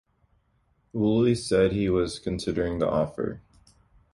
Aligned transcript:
Woolley 0.93 1.35
said 1.35 1.73
he 1.73 1.87
was 1.87 2.17
considering 2.17 2.79
the 2.79 2.89
offer. 2.89 3.43